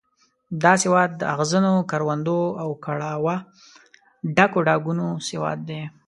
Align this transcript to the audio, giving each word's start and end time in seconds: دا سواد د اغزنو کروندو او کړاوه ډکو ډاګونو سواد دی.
دا 0.63 0.73
سواد 0.83 1.09
د 1.19 1.21
اغزنو 1.33 1.73
کروندو 1.91 2.39
او 2.61 2.69
کړاوه 2.85 3.35
ډکو 4.35 4.59
ډاګونو 4.67 5.07
سواد 5.29 5.59
دی. 5.69 5.81